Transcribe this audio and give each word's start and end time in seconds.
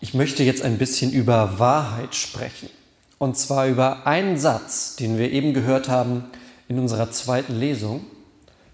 Ich 0.00 0.14
möchte 0.14 0.42
jetzt 0.42 0.62
ein 0.62 0.78
bisschen 0.78 1.12
über 1.12 1.58
Wahrheit 1.58 2.14
sprechen. 2.14 2.68
Und 3.18 3.38
zwar 3.38 3.66
über 3.66 4.06
einen 4.06 4.38
Satz, 4.38 4.96
den 4.96 5.16
wir 5.16 5.32
eben 5.32 5.54
gehört 5.54 5.88
haben 5.88 6.24
in 6.68 6.78
unserer 6.78 7.10
zweiten 7.10 7.58
Lesung. 7.58 8.04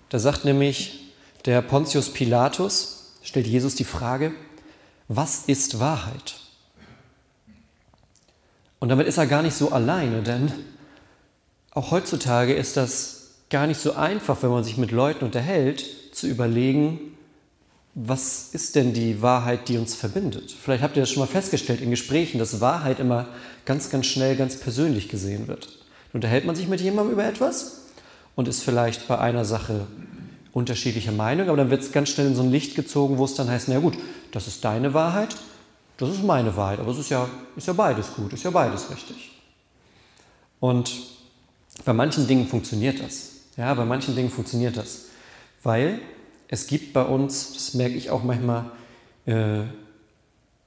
Da 0.09 0.19
sagt 0.19 0.45
nämlich 0.45 1.13
der 1.45 1.63
Pontius 1.63 2.13
Pilatus, 2.13 3.13
stellt 3.23 3.47
Jesus 3.47 3.77
die 3.77 3.85
Frage, 3.85 4.33
was 5.07 5.45
ist 5.47 5.79
Wahrheit? 5.79 6.35
Und 8.81 8.89
damit 8.89 9.07
ist 9.07 9.19
er 9.19 9.29
gar 9.29 9.43
nicht 9.43 9.55
so 9.55 9.71
alleine, 9.71 10.23
denn 10.23 10.53
auch 11.71 11.93
heutzutage 11.93 12.53
ist 12.53 12.77
das 12.77 13.31
gar 13.49 13.69
nicht 13.69 13.81
so 13.81 13.95
einfach, 13.95 14.43
wenn 14.43 14.51
man 14.51 14.65
sich 14.65 14.77
mit 14.77 14.91
Leuten 14.91 15.25
unterhält, 15.25 15.85
zu 16.13 16.27
überlegen, 16.27 17.12
was 17.95 18.51
ist 18.53 18.75
denn 18.75 18.95
die 18.95 19.21
Wahrheit, 19.21 19.69
die 19.69 19.77
uns 19.77 19.95
verbindet? 19.95 20.51
Vielleicht 20.51 20.83
habt 20.83 20.97
ihr 20.97 21.03
das 21.03 21.11
schon 21.11 21.21
mal 21.21 21.27
festgestellt 21.27 21.83
in 21.83 21.91
Gesprächen, 21.91 22.39
dass 22.39 22.61
Wahrheit 22.61 23.01
immer 23.01 23.29
ganz, 23.67 23.91
ganz 23.91 24.07
schnell, 24.07 24.37
ganz 24.37 24.57
persönlich 24.57 25.09
gesehen 25.09 25.47
wird. 25.47 25.69
Unterhält 26.13 26.47
man 26.47 26.57
sich 26.57 26.69
mit 26.69 26.81
jemandem 26.81 27.13
über 27.13 27.25
etwas 27.25 27.83
und 28.35 28.49
ist 28.49 28.63
vielleicht 28.63 29.09
bei 29.09 29.19
einer 29.19 29.45
Sache 29.45 29.87
unterschiedlicher 30.53 31.13
Meinung, 31.13 31.49
aber 31.49 31.57
dann 31.57 31.71
wird 31.71 31.83
es 31.83 31.93
ganz 31.93 32.11
schnell 32.11 32.27
in 32.29 32.35
so 32.35 32.43
ein 32.43 32.51
Licht 32.51 32.75
gezogen, 32.75 33.19
wo 33.19 33.25
es 33.25 33.35
dann 33.35 33.49
heißt, 33.49 33.69
na 33.69 33.79
gut, 33.79 33.97
das 34.33 34.47
ist 34.47 34.65
deine 34.65 34.95
Wahrheit, 34.95 35.37
das 35.97 36.11
ist 36.11 36.23
meine 36.23 36.57
Wahrheit, 36.57 36.81
aber 36.81 36.91
es 36.91 36.99
ist 36.99 37.11
ja, 37.11 37.29
ist 37.57 37.67
ja 37.67 37.73
beides 37.73 38.15
gut, 38.15 38.33
ist 38.33 38.43
ja 38.43 38.51
beides 38.51 38.91
richtig. 38.91 39.33
Und 40.61 40.93
bei 41.85 41.93
manchen 41.93 42.27
Dingen 42.27 42.47
funktioniert 42.47 43.03
das. 43.03 43.31
Ja, 43.57 43.73
bei 43.75 43.85
manchen 43.85 44.15
Dingen 44.15 44.31
funktioniert 44.31 44.77
das, 44.77 45.07
weil 45.63 46.01
es 46.53 46.67
gibt 46.67 46.93
bei 46.93 47.03
uns, 47.03 47.55
das 47.55 47.73
merke 47.73 47.95
ich 47.95 48.11
auch 48.11 48.25
manchmal, 48.25 48.67
äh, 49.25 49.63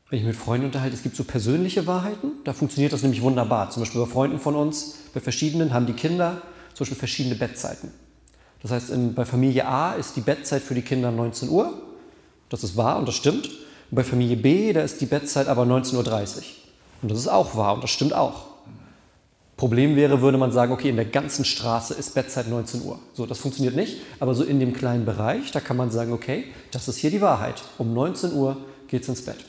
wenn 0.10 0.20
ich 0.20 0.24
mit 0.24 0.36
Freunden 0.36 0.66
unterhalte, 0.66 0.96
es 0.96 1.04
gibt 1.04 1.16
so 1.16 1.24
persönliche 1.24 1.86
Wahrheiten, 1.86 2.32
da 2.44 2.54
funktioniert 2.54 2.92
das 2.92 3.04
nämlich 3.04 3.22
wunderbar. 3.22 3.70
Zum 3.70 3.84
Beispiel 3.84 4.02
bei 4.02 4.08
Freunden 4.08 4.40
von 4.40 4.56
uns, 4.56 4.98
bei 5.14 5.20
verschiedenen 5.20 5.76
haben 5.76 5.86
die 5.86 5.94
Kinder 5.94 6.42
zum 6.74 6.86
Beispiel 6.86 6.98
verschiedene 6.98 7.36
Bettzeiten. 7.36 7.92
Das 8.64 8.72
heißt, 8.72 8.90
in, 8.90 9.14
bei 9.14 9.26
Familie 9.26 9.68
A 9.68 9.94
ist 9.94 10.16
die 10.16 10.22
Bettzeit 10.22 10.64
für 10.64 10.74
die 10.74 10.82
Kinder 10.82 11.12
19 11.12 11.50
Uhr, 11.50 11.80
das 12.50 12.64
ist 12.64 12.76
wahr 12.76 12.98
und 12.98 13.08
das 13.08 13.14
stimmt. 13.14 13.48
Und 13.92 13.96
bei 13.96 14.04
Familie 14.04 14.38
B, 14.38 14.74
da 14.74 14.82
ist 14.82 15.02
die 15.02 15.06
Bettzeit 15.06 15.48
aber 15.48 15.66
19.30 15.66 15.98
Uhr. 15.98 16.44
Und 17.04 17.12
das 17.12 17.20
ist 17.20 17.28
auch 17.28 17.56
wahr 17.56 17.76
und 17.76 17.84
das 17.84 17.92
stimmt 17.92 18.14
auch. 18.14 18.55
Problem 19.58 19.96
wäre, 19.96 20.22
würde 20.22 20.38
man 20.38 20.52
sagen, 20.52 20.74
okay, 20.74 20.90
in 20.90 20.98
der 20.98 21.06
ganzen 21.06 21.46
Straße 21.46 21.94
ist 21.94 22.14
Bettzeit 22.14 22.50
19 22.50 22.84
Uhr. 22.84 23.00
So, 23.14 23.26
das 23.26 23.40
funktioniert 23.40 23.76
nicht, 23.76 24.02
aber 24.20 24.36
so 24.36 24.44
in 24.44 24.60
dem 24.60 24.74
kleinen 24.74 25.06
Bereich, 25.06 25.52
da 25.52 25.62
kann 25.62 25.78
man 25.78 25.92
sagen, 25.92 26.12
okay, 26.12 26.46
das 26.72 26.90
ist 26.90 26.98
hier 26.98 27.10
die 27.10 27.22
Wahrheit. 27.22 27.64
Um 27.78 27.94
19 27.94 28.34
Uhr 28.34 28.58
geht 28.88 29.04
es 29.04 29.10
ins 29.10 29.24
Bett. 29.24 29.46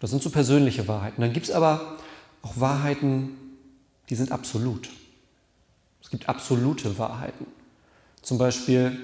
Das 0.00 0.10
sind 0.10 0.22
so 0.22 0.30
persönliche 0.30 0.86
Wahrheiten. 0.86 1.22
Dann 1.22 1.32
gibt 1.32 1.48
es 1.48 1.52
aber 1.52 1.96
auch 2.42 2.52
Wahrheiten, 2.56 3.30
die 4.10 4.14
sind 4.14 4.32
absolut. 4.32 4.90
Es 6.02 6.10
gibt 6.10 6.28
absolute 6.28 6.98
Wahrheiten. 6.98 7.46
Zum 8.22 8.36
Beispiel, 8.36 8.98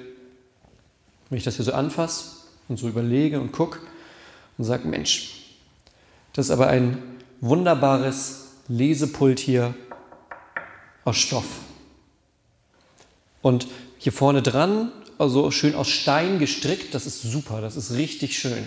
wenn 1.30 1.38
ich 1.38 1.44
das 1.44 1.56
hier 1.56 1.64
so 1.64 1.72
anfasse 1.72 2.36
und 2.68 2.78
so 2.78 2.86
überlege 2.88 3.40
und 3.40 3.52
gucke 3.52 3.80
und 4.58 4.64
sage, 4.64 4.86
Mensch, 4.86 5.56
das 6.34 6.46
ist 6.46 6.50
aber 6.50 6.66
ein 6.66 7.02
wunderbares 7.40 8.43
Lesepult 8.68 9.38
hier 9.38 9.74
aus 11.04 11.16
Stoff. 11.16 11.46
Und 13.42 13.66
hier 13.98 14.12
vorne 14.12 14.42
dran, 14.42 14.90
also 15.18 15.50
schön 15.50 15.74
aus 15.74 15.88
Stein 15.88 16.38
gestrickt, 16.38 16.94
das 16.94 17.06
ist 17.06 17.22
super, 17.22 17.60
das 17.60 17.76
ist 17.76 17.92
richtig 17.92 18.38
schön. 18.38 18.66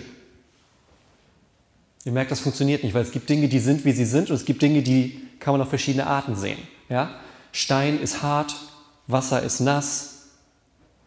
Ihr 2.04 2.12
merkt, 2.12 2.30
das 2.30 2.40
funktioniert 2.40 2.84
nicht, 2.84 2.94
weil 2.94 3.02
es 3.02 3.10
gibt 3.10 3.28
Dinge, 3.28 3.48
die 3.48 3.58
sind, 3.58 3.84
wie 3.84 3.92
sie 3.92 4.04
sind, 4.04 4.30
und 4.30 4.36
es 4.36 4.44
gibt 4.44 4.62
Dinge, 4.62 4.82
die 4.82 5.20
kann 5.40 5.52
man 5.52 5.60
auf 5.60 5.68
verschiedene 5.68 6.06
Arten 6.06 6.36
sehen. 6.36 6.58
Ja? 6.88 7.10
Stein 7.52 8.00
ist 8.00 8.22
hart, 8.22 8.54
Wasser 9.08 9.42
ist 9.42 9.60
nass, 9.60 10.28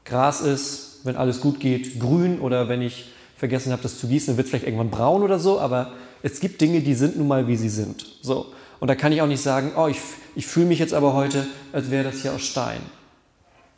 Gras 0.05 0.41
ist, 0.41 0.99
wenn 1.03 1.15
alles 1.15 1.39
gut 1.39 1.59
geht, 1.59 1.99
grün 1.99 2.39
oder 2.39 2.67
wenn 2.67 2.81
ich 2.81 3.05
vergessen 3.37 3.71
habe, 3.71 3.81
das 3.81 3.99
zu 3.99 4.07
gießen, 4.07 4.27
dann 4.27 4.37
wird 4.37 4.45
es 4.45 4.51
vielleicht 4.51 4.65
irgendwann 4.65 4.91
braun 4.91 5.23
oder 5.23 5.39
so, 5.39 5.59
aber 5.59 5.93
es 6.21 6.39
gibt 6.39 6.61
Dinge, 6.61 6.81
die 6.81 6.93
sind 6.93 7.17
nun 7.17 7.27
mal, 7.27 7.47
wie 7.47 7.55
sie 7.55 7.69
sind. 7.69 8.05
So. 8.21 8.47
Und 8.81 8.87
da 8.87 8.95
kann 8.95 9.11
ich 9.11 9.21
auch 9.21 9.27
nicht 9.27 9.43
sagen, 9.43 9.73
oh, 9.77 9.87
ich, 9.87 9.99
ich 10.35 10.47
fühle 10.47 10.65
mich 10.65 10.79
jetzt 10.79 10.95
aber 10.95 11.13
heute, 11.13 11.45
als 11.71 11.91
wäre 11.91 12.03
das 12.03 12.23
hier 12.23 12.33
aus 12.33 12.41
Stein. 12.41 12.81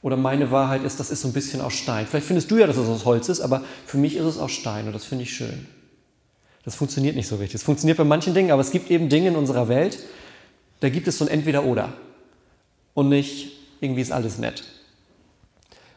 Oder 0.02 0.16
meine 0.16 0.50
Wahrheit 0.50 0.84
ist, 0.84 0.98
das 0.98 1.12
ist 1.12 1.22
so 1.22 1.28
ein 1.28 1.34
bisschen 1.34 1.60
aus 1.60 1.74
Stein. 1.74 2.08
Vielleicht 2.08 2.26
findest 2.26 2.50
du 2.50 2.58
ja, 2.58 2.68
dass 2.68 2.78
es 2.78 2.88
aus 2.88 3.04
Holz 3.04 3.28
ist, 3.28 3.42
aber 3.42 3.64
für 3.86 3.98
mich 3.98 4.16
ist 4.16 4.24
es 4.24 4.38
aus 4.38 4.54
Stein 4.54 4.88
und 4.88 4.94
das 4.94 5.04
finde 5.04 5.24
ich 5.26 5.36
schön. 5.36 5.68
Das 6.64 6.76
funktioniert 6.76 7.18
nicht 7.18 7.28
so 7.28 7.36
richtig. 7.36 7.56
Es 7.56 7.64
funktioniert 7.64 7.98
bei 7.98 8.06
manchen 8.06 8.34
Dingen, 8.34 8.52
aber 8.52 8.62
es 8.62 8.72
gibt 8.72 8.90
eben 8.90 9.10
Dinge 9.10 9.28
in 9.28 9.36
unserer 9.36 9.68
Welt, 9.68 10.00
da 10.80 10.88
gibt 10.88 11.10
es 11.10 11.18
so 11.18 11.26
ein 11.26 11.32
Entweder-Oder. 11.32 11.92
Und 12.94 13.10
nicht, 13.10 13.52
irgendwie 13.82 14.02
ist 14.02 14.14
alles 14.14 14.38
nett. 14.38 14.64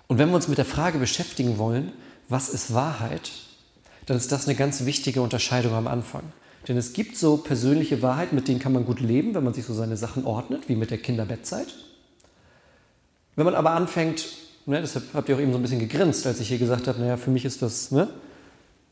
Und 0.08 0.18
wenn 0.18 0.30
wir 0.30 0.34
uns 0.34 0.48
mit 0.48 0.58
der 0.58 0.64
Frage 0.64 0.98
beschäftigen 0.98 1.58
wollen, 1.58 1.92
was 2.28 2.48
ist 2.48 2.74
Wahrheit, 2.74 3.30
dann 4.06 4.16
ist 4.16 4.32
das 4.32 4.48
eine 4.48 4.56
ganz 4.56 4.84
wichtige 4.84 5.22
Unterscheidung 5.22 5.74
am 5.74 5.86
Anfang. 5.86 6.24
Denn 6.68 6.76
es 6.76 6.92
gibt 6.92 7.16
so 7.16 7.36
persönliche 7.36 8.02
Wahrheiten, 8.02 8.34
mit 8.34 8.48
denen 8.48 8.58
kann 8.58 8.72
man 8.72 8.84
gut 8.84 9.00
leben, 9.00 9.34
wenn 9.34 9.44
man 9.44 9.54
sich 9.54 9.64
so 9.64 9.74
seine 9.74 9.96
Sachen 9.96 10.24
ordnet, 10.24 10.68
wie 10.68 10.76
mit 10.76 10.90
der 10.90 10.98
Kinderbettzeit. 10.98 11.74
Wenn 13.36 13.44
man 13.44 13.54
aber 13.54 13.72
anfängt, 13.72 14.26
ne, 14.66 14.80
deshalb 14.80 15.04
habt 15.14 15.28
ihr 15.28 15.36
auch 15.36 15.40
eben 15.40 15.52
so 15.52 15.58
ein 15.58 15.62
bisschen 15.62 15.78
gegrinst, 15.78 16.26
als 16.26 16.40
ich 16.40 16.48
hier 16.48 16.58
gesagt 16.58 16.88
habe, 16.88 17.00
naja, 17.00 17.16
für 17.16 17.30
mich 17.30 17.44
ist 17.44 17.62
das, 17.62 17.90
ne? 17.90 18.08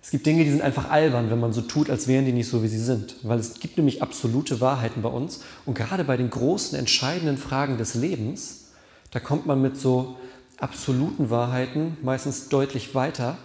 Es 0.00 0.10
gibt 0.10 0.26
Dinge, 0.26 0.44
die 0.44 0.50
sind 0.50 0.60
einfach 0.60 0.90
albern, 0.90 1.30
wenn 1.30 1.40
man 1.40 1.54
so 1.54 1.62
tut, 1.62 1.88
als 1.88 2.08
wären 2.08 2.26
die 2.26 2.32
nicht 2.34 2.48
so, 2.48 2.62
wie 2.62 2.68
sie 2.68 2.78
sind. 2.78 3.16
Weil 3.22 3.38
es 3.38 3.54
gibt 3.54 3.78
nämlich 3.78 4.02
absolute 4.02 4.60
Wahrheiten 4.60 5.00
bei 5.00 5.08
uns. 5.08 5.40
Und 5.64 5.72
gerade 5.72 6.04
bei 6.04 6.18
den 6.18 6.28
großen, 6.28 6.78
entscheidenden 6.78 7.38
Fragen 7.38 7.78
des 7.78 7.94
Lebens, 7.94 8.66
da 9.12 9.18
kommt 9.18 9.46
man 9.46 9.62
mit 9.62 9.78
so 9.78 10.16
absoluten 10.58 11.30
Wahrheiten 11.30 11.96
meistens 12.02 12.50
deutlich 12.50 12.94
weiter 12.94 13.38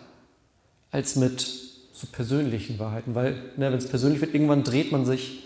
als 0.91 1.15
mit 1.15 1.68
zu 1.99 2.07
persönlichen 2.07 2.79
Wahrheiten, 2.79 3.13
weil 3.13 3.33
ne, 3.57 3.71
wenn 3.71 3.77
es 3.77 3.89
persönlich 3.89 4.21
wird, 4.21 4.33
irgendwann 4.33 4.63
dreht 4.63 4.91
man 4.91 5.05
sich 5.05 5.43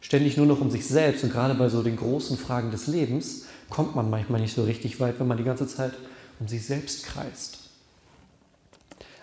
ständig 0.00 0.36
nur 0.36 0.44
noch 0.44 0.60
um 0.60 0.70
sich 0.70 0.86
selbst 0.86 1.24
und 1.24 1.32
gerade 1.32 1.54
bei 1.54 1.70
so 1.70 1.82
den 1.82 1.96
großen 1.96 2.36
Fragen 2.36 2.70
des 2.70 2.86
Lebens 2.88 3.46
kommt 3.70 3.96
man 3.96 4.10
manchmal 4.10 4.40
nicht 4.40 4.54
so 4.54 4.64
richtig 4.64 5.00
weit, 5.00 5.18
wenn 5.18 5.26
man 5.26 5.38
die 5.38 5.44
ganze 5.44 5.66
Zeit 5.66 5.92
um 6.40 6.46
sich 6.46 6.64
selbst 6.66 7.06
kreist. 7.06 7.70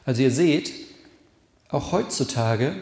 Also 0.06 0.24
ihr 0.24 0.31
seht, 0.31 0.72
auch 1.70 1.92
heutzutage 1.92 2.76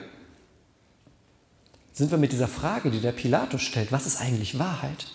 sind 1.91 2.09
wir 2.09 2.17
mit 2.17 2.31
dieser 2.31 2.47
Frage, 2.47 2.89
die 2.89 2.99
der 2.99 3.11
Pilatus 3.11 3.61
stellt, 3.61 3.91
was 3.91 4.07
ist 4.07 4.19
eigentlich 4.19 4.59
Wahrheit? 4.59 5.07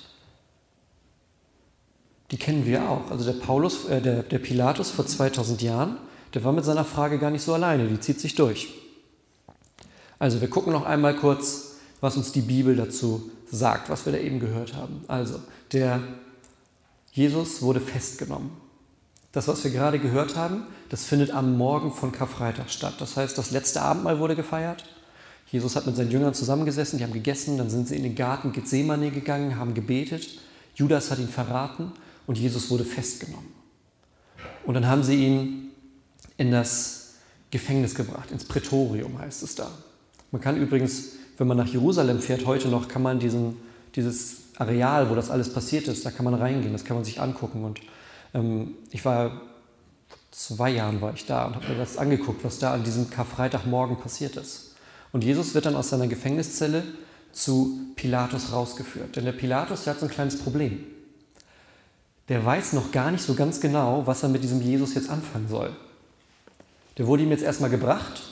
Die 2.31 2.37
kennen 2.37 2.67
wir 2.67 2.89
auch. 2.89 3.11
Also 3.11 3.25
der, 3.25 3.41
Paulus, 3.41 3.87
äh, 3.87 4.03
der, 4.03 4.23
der 4.23 4.39
Pilatus 4.39 4.91
vor 4.91 5.07
2000 5.07 5.63
Jahren, 5.63 5.97
der 6.35 6.45
war 6.45 6.53
mit 6.53 6.65
seiner 6.65 6.85
Frage 6.85 7.19
gar 7.19 7.31
nicht 7.31 7.43
so 7.43 7.55
alleine, 7.55 7.87
die 7.89 8.01
zieht 8.01 8.21
sich 8.21 8.35
durch. 8.35 8.75
Also 10.19 10.41
wir 10.41 10.49
gucken 10.49 10.73
noch 10.73 10.85
einmal 10.85 11.17
kurz, 11.17 11.77
was 12.01 12.17
uns 12.17 12.33
die 12.33 12.41
Bibel 12.41 12.77
dazu 12.77 13.31
sagt, 13.51 13.89
was 13.89 14.05
wir 14.05 14.13
da 14.13 14.19
eben 14.19 14.41
gehört 14.41 14.75
haben. 14.75 15.03
Also, 15.09 15.41
der 15.73 16.01
Jesus 17.13 17.63
wurde 17.63 17.81
festgenommen. 17.81 18.51
Das, 19.33 19.49
was 19.49 19.63
wir 19.65 19.71
gerade 19.71 19.99
gehört 19.99 20.37
haben, 20.37 20.63
das 20.89 21.05
findet 21.05 21.31
am 21.31 21.57
Morgen 21.57 21.93
von 21.93 22.13
Karfreitag 22.13 22.71
statt. 22.71 22.95
Das 22.99 23.17
heißt, 23.17 23.37
das 23.37 23.51
letzte 23.51 23.83
Abendmahl 23.83 24.19
wurde 24.19 24.37
gefeiert. 24.37 24.85
Jesus 25.51 25.77
hat 25.77 25.87
mit 25.87 25.97
seinen 25.97 26.11
Jüngern 26.11 26.35
zusammengesessen, 26.35 26.99
die 26.99 27.05
haben 27.05 27.13
gegessen, 27.13 27.59
dann 27.59 27.71
sind 27.71 27.89
sie 27.89 27.97
in 27.97 28.03
den 28.03 28.15
Garten 28.15 28.53
Gethsemane 28.53 29.11
gegangen, 29.11 29.57
haben 29.57 29.75
gebetet. 29.75 30.39
Judas 30.75 31.11
hat 31.11 31.19
ihn 31.19 31.29
verraten 31.29 31.93
und 32.27 32.39
Jesus 32.39 32.71
wurde 32.71 32.85
festgenommen. 32.85 33.49
Und 34.65 34.75
dann 34.75 34.87
haben 34.87 35.03
sie 35.03 35.25
ihn 35.25 35.68
in 36.39 36.51
das 36.51 37.15
Gefängnis 37.51 37.95
gebracht, 37.95 38.31
ins 38.31 38.45
Prätorium 38.45 39.19
heißt 39.19 39.43
es 39.43 39.55
da. 39.55 39.71
Man 40.31 40.41
kann 40.41 40.57
übrigens, 40.57 41.11
wenn 41.37 41.47
man 41.47 41.57
nach 41.57 41.67
Jerusalem 41.67 42.21
fährt, 42.21 42.47
heute 42.47 42.69
noch, 42.69 42.89
kann 42.89 43.03
man 43.03 43.19
diesen, 43.19 43.57
dieses 43.95 44.37
Areal, 44.57 45.11
wo 45.11 45.15
das 45.15 45.31
alles 45.31 45.53
passiert 45.53 45.89
ist, 45.89 46.07
da 46.07 46.11
kann 46.11 46.25
man 46.25 46.35
reingehen, 46.35 46.73
das 46.73 46.85
kann 46.85 46.97
man 46.97 47.05
sich 47.05 47.21
angucken. 47.21 47.65
Und 47.65 47.81
ähm, 48.35 48.75
ich 48.91 49.05
war, 49.05 49.31
vor 50.09 50.19
zwei 50.31 50.71
Jahren 50.71 51.01
war 51.01 51.15
ich 51.15 51.27
da 51.27 51.47
und 51.47 51.57
habe 51.57 51.69
mir 51.69 51.77
das 51.77 51.97
angeguckt, 51.97 52.45
was 52.45 52.59
da 52.59 52.75
an 52.75 52.85
diesem 52.85 53.11
Karfreitagmorgen 53.11 53.97
passiert 53.99 54.37
ist. 54.37 54.75
Und 55.13 55.25
Jesus 55.25 55.55
wird 55.55 55.67
dann 55.67 55.77
aus 55.77 55.89
seiner 55.89 56.07
Gefängniszelle 56.07 56.85
zu 57.33 57.79
Pilatus 57.97 58.53
rausgeführt. 58.53 59.17
Denn 59.17 59.25
der 59.25 59.33
Pilatus, 59.33 59.85
der 59.85 59.95
hat 59.95 60.01
so 60.01 60.07
ein 60.07 60.13
kleines 60.13 60.39
Problem. 60.39 60.85
Der 62.29 62.45
weiß 62.45 62.75
noch 62.75 62.93
gar 62.93 63.11
nicht 63.11 63.25
so 63.25 63.35
ganz 63.35 63.61
genau, 63.61 64.07
was 64.07 64.23
er 64.23 64.29
mit 64.29 64.43
diesem 64.43 64.61
Jesus 64.61 64.95
jetzt 64.95 65.09
anfangen 65.09 65.49
soll. 65.49 65.75
Der 66.99 67.07
wurde 67.07 67.23
ihm 67.23 67.31
jetzt 67.31 67.45
erstmal 67.45 67.71
gebracht 67.71 68.23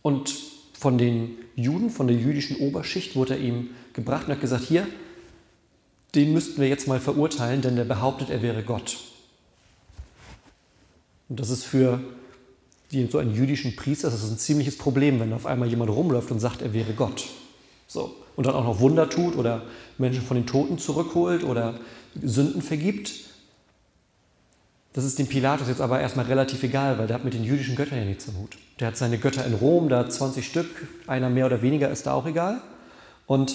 und 0.00 0.32
von 0.72 0.96
den 0.96 1.36
Juden, 1.54 1.90
von 1.90 2.06
der 2.06 2.16
jüdischen 2.16 2.56
Oberschicht 2.56 3.14
wurde 3.14 3.34
er 3.34 3.40
ihm 3.40 3.70
gebracht 3.92 4.26
und 4.26 4.32
hat 4.32 4.40
gesagt, 4.40 4.64
hier, 4.64 4.86
den 6.14 6.32
müssten 6.32 6.60
wir 6.60 6.68
jetzt 6.68 6.88
mal 6.88 7.00
verurteilen, 7.00 7.62
denn 7.62 7.76
der 7.76 7.84
behauptet, 7.84 8.30
er 8.30 8.42
wäre 8.42 8.62
Gott. 8.62 8.98
Und 11.28 11.40
das 11.40 11.50
ist 11.50 11.64
für 11.64 12.00
so 13.10 13.18
einen 13.18 13.34
jüdischen 13.34 13.74
Priester, 13.74 14.10
das 14.10 14.22
ist 14.22 14.30
ein 14.30 14.38
ziemliches 14.38 14.76
Problem, 14.76 15.18
wenn 15.18 15.32
auf 15.32 15.46
einmal 15.46 15.68
jemand 15.68 15.90
rumläuft 15.90 16.30
und 16.30 16.40
sagt, 16.40 16.60
er 16.60 16.74
wäre 16.74 16.92
Gott. 16.92 17.24
So. 17.86 18.14
Und 18.36 18.46
dann 18.46 18.54
auch 18.54 18.64
noch 18.64 18.80
Wunder 18.80 19.08
tut 19.08 19.36
oder 19.36 19.62
Menschen 19.98 20.22
von 20.22 20.36
den 20.36 20.46
Toten 20.46 20.78
zurückholt 20.78 21.44
oder 21.44 21.78
Sünden 22.20 22.62
vergibt. 22.62 23.12
Das 24.92 25.04
ist 25.04 25.18
dem 25.18 25.26
Pilatus 25.26 25.68
jetzt 25.68 25.80
aber 25.80 26.00
erstmal 26.00 26.26
relativ 26.26 26.62
egal, 26.62 26.98
weil 26.98 27.06
der 27.06 27.16
hat 27.16 27.24
mit 27.24 27.32
den 27.32 27.44
jüdischen 27.44 27.76
Göttern 27.76 27.98
ja 27.98 28.04
nichts 28.04 28.28
am 28.28 28.36
Hut. 28.36 28.58
Der 28.78 28.88
hat 28.88 28.96
seine 28.96 29.18
Götter 29.18 29.44
in 29.46 29.54
Rom, 29.54 29.88
da 29.88 30.08
20 30.08 30.46
Stück, 30.46 30.68
einer 31.06 31.30
mehr 31.30 31.46
oder 31.46 31.62
weniger 31.62 31.90
ist 31.90 32.06
da 32.06 32.12
auch 32.12 32.26
egal. 32.26 32.60
Und 33.26 33.54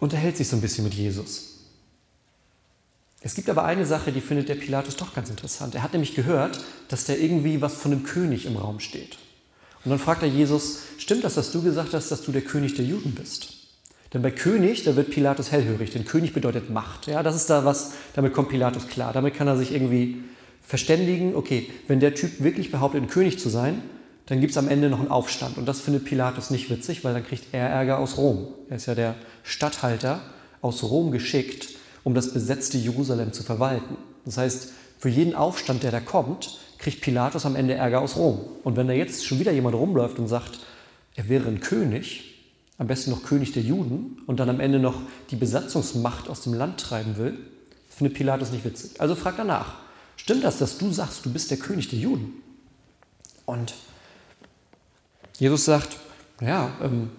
unterhält 0.00 0.36
sich 0.36 0.48
so 0.48 0.56
ein 0.56 0.62
bisschen 0.62 0.84
mit 0.84 0.94
Jesus. 0.94 1.58
Es 3.20 3.34
gibt 3.34 3.50
aber 3.50 3.64
eine 3.64 3.84
Sache, 3.84 4.12
die 4.12 4.20
findet 4.20 4.48
der 4.48 4.54
Pilatus 4.54 4.96
doch 4.96 5.12
ganz 5.12 5.28
interessant. 5.28 5.74
Er 5.74 5.82
hat 5.82 5.92
nämlich 5.92 6.14
gehört, 6.14 6.60
dass 6.88 7.04
da 7.04 7.14
irgendwie 7.14 7.60
was 7.60 7.74
von 7.74 7.92
einem 7.92 8.04
König 8.04 8.46
im 8.46 8.56
Raum 8.56 8.80
steht. 8.80 9.18
Und 9.84 9.90
dann 9.90 9.98
fragt 9.98 10.22
er 10.22 10.28
Jesus, 10.28 10.78
stimmt 10.98 11.24
das, 11.24 11.34
dass 11.34 11.50
du 11.50 11.62
gesagt 11.62 11.94
hast, 11.94 12.10
dass 12.10 12.22
du 12.22 12.32
der 12.32 12.42
König 12.42 12.74
der 12.74 12.84
Juden 12.84 13.14
bist? 13.14 13.57
Denn 14.12 14.22
bei 14.22 14.30
König, 14.30 14.84
da 14.84 14.96
wird 14.96 15.10
Pilatus 15.10 15.52
hellhörig, 15.52 15.90
denn 15.90 16.04
König 16.04 16.32
bedeutet 16.32 16.70
Macht. 16.70 17.06
Ja, 17.06 17.22
das 17.22 17.36
ist 17.36 17.50
da 17.50 17.64
was, 17.64 17.92
damit 18.14 18.32
kommt 18.32 18.48
Pilatus 18.48 18.88
klar. 18.88 19.12
Damit 19.12 19.34
kann 19.34 19.48
er 19.48 19.56
sich 19.56 19.72
irgendwie 19.72 20.22
verständigen, 20.62 21.34
okay, 21.34 21.68
wenn 21.88 22.00
der 22.00 22.14
Typ 22.14 22.42
wirklich 22.42 22.70
behauptet, 22.70 23.02
ein 23.02 23.08
König 23.08 23.38
zu 23.38 23.48
sein, 23.48 23.82
dann 24.26 24.40
gibt 24.40 24.50
es 24.50 24.58
am 24.58 24.68
Ende 24.68 24.90
noch 24.90 25.00
einen 25.00 25.10
Aufstand. 25.10 25.56
Und 25.56 25.66
das 25.66 25.80
findet 25.80 26.04
Pilatus 26.04 26.50
nicht 26.50 26.68
witzig, 26.68 27.04
weil 27.04 27.14
dann 27.14 27.24
kriegt 27.24 27.46
er 27.52 27.68
Ärger 27.68 27.98
aus 27.98 28.18
Rom. 28.18 28.48
Er 28.68 28.76
ist 28.76 28.86
ja 28.86 28.94
der 28.94 29.14
Statthalter 29.42 30.20
aus 30.60 30.82
Rom 30.82 31.10
geschickt, 31.10 31.70
um 32.04 32.14
das 32.14 32.32
besetzte 32.32 32.76
Jerusalem 32.78 33.32
zu 33.32 33.42
verwalten. 33.42 33.96
Das 34.24 34.36
heißt, 34.36 34.72
für 34.98 35.08
jeden 35.08 35.34
Aufstand, 35.34 35.82
der 35.82 35.92
da 35.92 36.00
kommt, 36.00 36.58
kriegt 36.78 37.00
Pilatus 37.00 37.46
am 37.46 37.56
Ende 37.56 37.74
Ärger 37.74 38.00
aus 38.00 38.16
Rom. 38.16 38.40
Und 38.64 38.76
wenn 38.76 38.88
da 38.88 38.92
jetzt 38.92 39.26
schon 39.26 39.38
wieder 39.38 39.52
jemand 39.52 39.74
rumläuft 39.74 40.18
und 40.18 40.28
sagt, 40.28 40.60
er 41.16 41.28
wäre 41.28 41.48
ein 41.48 41.60
König, 41.60 42.37
am 42.78 42.86
besten 42.86 43.10
noch 43.10 43.24
König 43.24 43.52
der 43.52 43.62
Juden 43.62 44.22
und 44.26 44.38
dann 44.38 44.48
am 44.48 44.60
Ende 44.60 44.78
noch 44.78 45.02
die 45.30 45.36
Besatzungsmacht 45.36 46.28
aus 46.28 46.42
dem 46.42 46.54
Land 46.54 46.80
treiben 46.80 47.16
will, 47.16 47.38
findet 47.90 48.16
Pilatus 48.16 48.52
nicht 48.52 48.64
witzig. 48.64 49.00
Also 49.00 49.16
fragt 49.16 49.40
danach, 49.40 49.74
stimmt 50.16 50.44
das, 50.44 50.58
dass 50.58 50.78
du 50.78 50.92
sagst, 50.92 51.26
du 51.26 51.32
bist 51.32 51.50
der 51.50 51.58
König 51.58 51.88
der 51.88 51.98
Juden? 51.98 52.34
Und 53.46 53.74
Jesus 55.38 55.64
sagt, 55.64 55.96
ja, 56.40 56.70
ähm, 56.80 57.10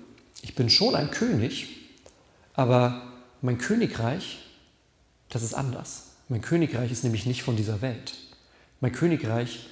ich 0.42 0.56
bin 0.56 0.70
schon 0.70 0.96
ein 0.96 1.12
König, 1.12 1.68
aber 2.54 3.04
mein 3.42 3.58
Königreich, 3.58 4.40
das 5.30 5.44
ist 5.44 5.54
anders. 5.54 6.12
Mein 6.30 6.42
Königreich 6.42 6.92
ist 6.92 7.04
nämlich 7.04 7.26
nicht 7.26 7.44
von 7.44 7.58
dieser 7.58 7.82
Welt. 7.82 8.14
Mein 8.80 8.94
Königreich 8.94 9.68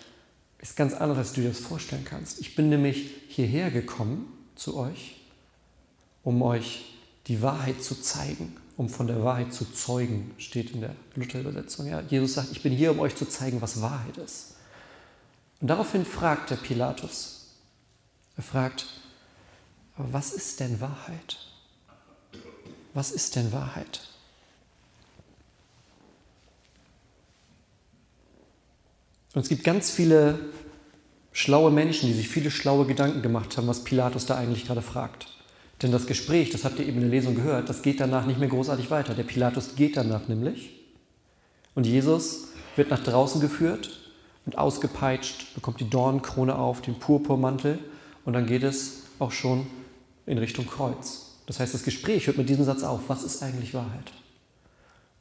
ist 0.59 0.75
ganz 0.75 0.93
anders, 0.93 1.17
als 1.17 1.33
du 1.33 1.41
dir 1.41 1.49
das 1.49 1.59
vorstellen 1.59 2.03
kannst. 2.03 2.41
Ich 2.41 2.55
bin 2.55 2.67
nämlich 2.69 3.11
hierher 3.29 3.71
gekommen 3.71 4.25
zu 4.55 4.75
euch, 4.75 5.16
um 6.27 6.41
euch 6.41 6.83
die 7.27 7.41
Wahrheit 7.41 7.81
zu 7.81 7.95
zeigen, 7.95 8.53
um 8.75 8.89
von 8.89 9.07
der 9.07 9.23
Wahrheit 9.23 9.53
zu 9.53 9.63
zeugen, 9.63 10.35
steht 10.37 10.71
in 10.71 10.81
der 10.81 10.93
Luther-Übersetzung. 11.15 11.87
Ja, 11.87 12.01
Jesus 12.01 12.33
sagt, 12.33 12.51
ich 12.51 12.61
bin 12.61 12.73
hier, 12.73 12.91
um 12.91 12.99
euch 12.99 13.15
zu 13.15 13.29
zeigen, 13.29 13.61
was 13.61 13.81
Wahrheit 13.81 14.17
ist. 14.17 14.57
Und 15.61 15.69
daraufhin 15.69 16.03
fragt 16.03 16.49
der 16.49 16.57
Pilatus, 16.57 17.53
er 18.35 18.43
fragt, 18.43 18.87
was 19.95 20.33
ist 20.33 20.59
denn 20.59 20.81
Wahrheit? 20.81 21.37
Was 22.93 23.11
ist 23.11 23.37
denn 23.37 23.53
Wahrheit? 23.53 24.01
Und 29.33 29.43
es 29.43 29.47
gibt 29.47 29.63
ganz 29.63 29.91
viele 29.91 30.39
schlaue 31.31 31.71
Menschen, 31.71 32.09
die 32.09 32.13
sich 32.13 32.27
viele 32.27 32.51
schlaue 32.51 32.85
Gedanken 32.85 33.21
gemacht 33.21 33.55
haben, 33.55 33.67
was 33.67 33.85
Pilatus 33.85 34.25
da 34.25 34.35
eigentlich 34.35 34.65
gerade 34.65 34.81
fragt. 34.81 35.36
Denn 35.81 35.91
das 35.91 36.07
Gespräch, 36.07 36.49
das 36.49 36.65
habt 36.65 36.79
ihr 36.79 36.85
eben 36.85 36.97
in 36.97 37.01
der 37.01 37.11
Lesung 37.11 37.35
gehört, 37.35 37.69
das 37.69 37.81
geht 37.81 37.99
danach 37.99 38.25
nicht 38.25 38.39
mehr 38.39 38.49
großartig 38.49 38.89
weiter. 38.89 39.13
Der 39.13 39.23
Pilatus 39.23 39.75
geht 39.75 39.95
danach 39.95 40.27
nämlich. 40.27 40.71
Und 41.75 41.85
Jesus 41.85 42.47
wird 42.75 42.89
nach 42.89 43.03
draußen 43.03 43.39
geführt 43.39 43.99
und 44.45 44.57
ausgepeitscht, 44.57 45.53
bekommt 45.53 45.79
die 45.79 45.89
Dornenkrone 45.89 46.57
auf, 46.57 46.81
den 46.81 46.97
Purpurmantel 46.97 47.77
und 48.25 48.33
dann 48.33 48.47
geht 48.47 48.63
es 48.63 49.03
auch 49.19 49.31
schon 49.31 49.67
in 50.25 50.37
Richtung 50.37 50.65
Kreuz. 50.65 51.35
Das 51.45 51.59
heißt, 51.59 51.73
das 51.73 51.83
Gespräch 51.83 52.27
hört 52.27 52.37
mit 52.37 52.49
diesem 52.49 52.65
Satz 52.65 52.83
auf. 52.83 53.01
Was 53.07 53.23
ist 53.23 53.43
eigentlich 53.43 53.73
Wahrheit? 53.73 54.11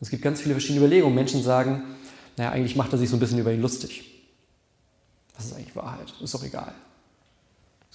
es 0.00 0.10
gibt 0.10 0.22
ganz 0.22 0.40
viele 0.40 0.54
verschiedene 0.54 0.84
Überlegungen. 0.84 1.14
Menschen 1.14 1.42
sagen, 1.42 1.82
naja, 2.36 2.50
eigentlich 2.50 2.76
macht 2.76 2.92
er 2.92 2.98
sich 2.98 3.08
so 3.08 3.16
ein 3.16 3.20
bisschen 3.20 3.38
über 3.38 3.52
ihn 3.52 3.62
lustig. 3.62 4.04
Was 5.36 5.46
ist 5.46 5.54
eigentlich 5.54 5.76
Wahrheit? 5.76 6.12
Ist 6.22 6.34
doch 6.34 6.44
egal. 6.44 6.74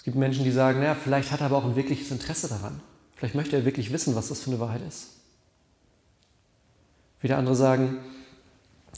Es 0.01 0.05
gibt 0.05 0.17
Menschen, 0.17 0.43
die 0.43 0.51
sagen, 0.51 0.79
naja, 0.79 0.95
vielleicht 0.95 1.31
hat 1.31 1.41
er 1.41 1.45
aber 1.45 1.57
auch 1.57 1.63
ein 1.63 1.75
wirkliches 1.75 2.09
Interesse 2.09 2.47
daran. 2.47 2.81
Vielleicht 3.15 3.35
möchte 3.35 3.55
er 3.55 3.65
wirklich 3.65 3.93
wissen, 3.93 4.15
was 4.15 4.29
das 4.29 4.41
für 4.41 4.49
eine 4.49 4.59
Wahrheit 4.59 4.81
ist. 4.87 5.09
Wieder 7.21 7.37
andere 7.37 7.53
sagen, 7.53 7.99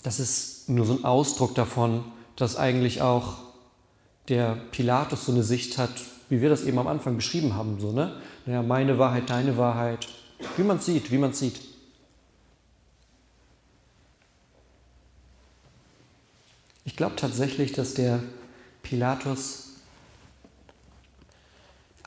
das 0.04 0.22
ist 0.22 0.70
nur 0.70 0.86
so 0.86 0.94
ein 0.94 1.04
Ausdruck 1.04 1.56
davon, 1.56 2.06
dass 2.38 2.56
eigentlich 2.56 3.02
auch 3.02 3.40
der 4.30 4.56
Pilatus 4.72 5.26
so 5.26 5.34
eine 5.34 5.44
Sicht 5.44 5.78
hat, 5.78 5.92
wie 6.30 6.40
wir 6.40 6.48
das 6.48 6.64
eben 6.64 6.80
am 6.80 6.88
Anfang 6.88 7.18
beschrieben 7.18 7.54
haben. 7.54 7.82
So, 7.82 7.92
ne? 7.92 8.22
Naja, 8.46 8.64
meine 8.64 8.98
Wahrheit, 8.98 9.30
deine 9.30 9.58
Wahrheit. 9.58 10.08
Wie 10.56 10.64
man 10.64 10.80
sieht, 10.80 11.12
wie 11.12 11.18
man 11.18 11.34
sieht. 11.34 11.60
Ich 16.86 16.96
glaube 16.96 17.18
tatsächlich, 17.18 17.74
dass 17.74 17.94
der 17.94 18.24
Pilatus 18.84 19.63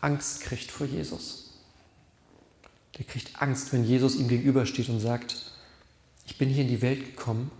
Angst 0.00 0.40
kriegt 0.40 0.70
vor 0.70 0.86
Jesus. 0.86 1.54
Der 2.96 3.04
kriegt 3.04 3.42
Angst, 3.42 3.72
wenn 3.72 3.84
Jesus 3.84 4.16
ihm 4.16 4.28
gegenübersteht 4.28 4.88
und 4.88 5.00
sagt, 5.00 5.52
ich 6.26 6.38
bin 6.38 6.48
hier 6.48 6.62
in 6.62 6.68
die 6.68 6.82
Welt 6.82 7.04
gekommen, 7.04 7.50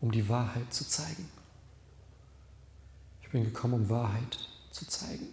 um 0.00 0.10
die 0.10 0.28
Wahrheit 0.28 0.72
zu 0.72 0.86
zeigen. 0.86 1.28
Ich 3.22 3.30
bin 3.30 3.44
gekommen, 3.44 3.74
um 3.74 3.88
Wahrheit 3.88 4.38
zu 4.70 4.86
zeigen. 4.86 5.26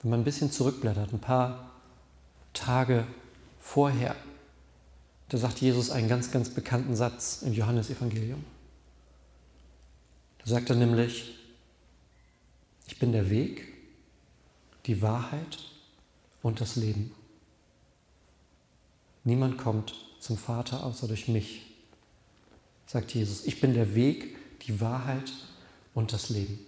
Wenn 0.00 0.10
man 0.10 0.20
ein 0.20 0.24
bisschen 0.24 0.50
zurückblättert, 0.50 1.12
ein 1.12 1.20
paar 1.20 1.70
Tage 2.52 3.06
vorher, 3.60 4.16
da 5.28 5.38
sagt 5.38 5.60
Jesus 5.60 5.90
einen 5.90 6.08
ganz, 6.08 6.30
ganz 6.30 6.50
bekannten 6.50 6.94
Satz 6.96 7.42
im 7.42 7.52
Johannesevangelium. 7.52 8.44
Da 10.38 10.50
sagt 10.50 10.70
er 10.70 10.76
nämlich, 10.76 11.30
ich 11.30 11.41
bin 13.02 13.10
der 13.10 13.30
Weg, 13.30 13.66
die 14.86 15.02
Wahrheit 15.02 15.58
und 16.40 16.60
das 16.60 16.76
Leben. 16.76 17.10
Niemand 19.24 19.58
kommt 19.58 19.92
zum 20.20 20.36
Vater 20.36 20.86
außer 20.86 21.08
durch 21.08 21.26
mich, 21.26 21.62
sagt 22.86 23.12
Jesus. 23.12 23.44
Ich 23.44 23.60
bin 23.60 23.74
der 23.74 23.96
Weg, 23.96 24.36
die 24.68 24.80
Wahrheit 24.80 25.32
und 25.94 26.12
das 26.12 26.28
Leben. 26.28 26.60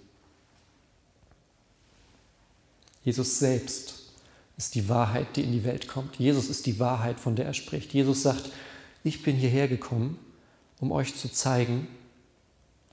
Jesus 3.04 3.38
selbst 3.38 4.10
ist 4.56 4.74
die 4.74 4.88
Wahrheit, 4.88 5.36
die 5.36 5.44
in 5.44 5.52
die 5.52 5.62
Welt 5.62 5.86
kommt. 5.86 6.16
Jesus 6.16 6.48
ist 6.48 6.66
die 6.66 6.80
Wahrheit, 6.80 7.20
von 7.20 7.36
der 7.36 7.46
er 7.46 7.54
spricht. 7.54 7.94
Jesus 7.94 8.24
sagt, 8.24 8.50
ich 9.04 9.22
bin 9.22 9.36
hierher 9.36 9.68
gekommen, 9.68 10.18
um 10.80 10.90
euch 10.90 11.14
zu 11.14 11.30
zeigen, 11.30 11.86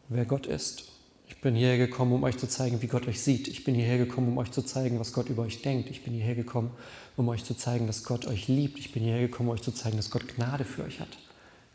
wer 0.10 0.26
Gott 0.26 0.46
ist 0.46 0.91
ich 1.32 1.40
bin 1.40 1.56
hierher 1.56 1.78
gekommen, 1.78 2.12
um 2.12 2.24
euch 2.24 2.38
zu 2.38 2.48
zeigen, 2.48 2.82
wie 2.82 2.88
Gott 2.88 3.08
euch 3.08 3.22
sieht. 3.22 3.48
Ich 3.48 3.64
bin 3.64 3.74
hierher 3.74 3.98
gekommen, 3.98 4.28
um 4.28 4.38
euch 4.38 4.52
zu 4.52 4.64
zeigen, 4.64 5.00
was 5.00 5.14
Gott 5.14 5.30
über 5.30 5.44
euch 5.44 5.62
denkt. 5.62 5.90
Ich 5.90 6.04
bin 6.04 6.14
hierher 6.14 6.36
gekommen, 6.36 6.72
um 7.16 7.30
euch 7.30 7.46
zu 7.46 7.56
zeigen, 7.56 7.88
dass 7.88 8.04
Gott 8.04 8.28
euch 8.28 8.50
liebt. 8.50 8.78
Ich 8.78 8.92
bin 8.92 9.02
hierher 9.02 9.22
gekommen, 9.22 9.48
um 9.48 9.56
euch 9.56 9.62
zu 9.62 9.72
zeigen, 9.72 9.96
dass 9.96 10.12
Gott 10.12 10.28
Gnade 10.28 10.66
für 10.66 10.84
euch 10.84 11.00
hat. 11.00 11.18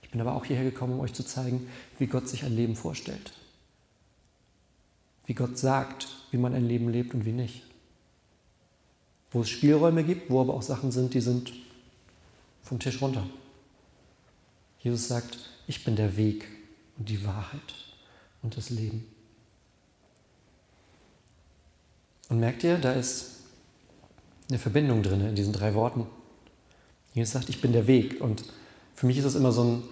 Ich 0.02 0.10
bin 0.10 0.20
aber 0.20 0.34
auch 0.34 0.44
hierher 0.44 0.64
gekommen, 0.64 0.92
um 0.92 1.00
euch 1.00 1.14
zu 1.14 1.25
zeigen, 1.25 1.68
wie 1.98 2.06
Gott 2.06 2.28
sich 2.28 2.44
ein 2.44 2.54
Leben 2.54 2.76
vorstellt. 2.76 3.32
Wie 5.25 5.32
Gott 5.32 5.56
sagt, 5.56 6.06
wie 6.30 6.36
man 6.36 6.54
ein 6.54 6.68
Leben 6.68 6.90
lebt 6.90 7.14
und 7.14 7.25
wie 7.25 7.32
nicht. 7.32 7.62
Wo 9.30 9.40
es 9.40 9.48
Spielräume 9.48 10.04
gibt, 10.04 10.30
wo 10.30 10.42
aber 10.42 10.52
auch 10.52 10.62
Sachen 10.62 10.92
sind, 10.92 11.14
die 11.14 11.22
sind 11.22 11.54
vom 12.62 12.78
Tisch 12.78 13.00
runter. 13.00 13.26
Jesus 14.80 15.08
sagt, 15.08 15.38
ich 15.66 15.82
bin 15.82 15.96
der 15.96 16.18
Weg 16.18 16.46
und 16.98 17.08
die 17.08 17.25
Wahrheit 17.25 17.75
und 18.42 18.54
das 18.54 18.68
Leben. 18.68 19.15
Und 22.28 22.40
merkt 22.40 22.64
ihr, 22.64 22.78
da 22.78 22.92
ist 22.92 23.37
eine 24.49 24.59
Verbindung 24.59 25.02
drin 25.02 25.21
in 25.21 25.35
diesen 25.35 25.52
drei 25.52 25.75
Worten. 25.75 26.06
Jesus 27.14 27.33
sagt, 27.33 27.49
ich 27.49 27.61
bin 27.61 27.73
der 27.73 27.87
Weg. 27.87 28.21
Und 28.21 28.45
für 28.95 29.06
mich 29.06 29.18
ist 29.18 29.25
das 29.25 29.35
immer 29.35 29.52
so 29.52 29.64
ein 29.64 29.83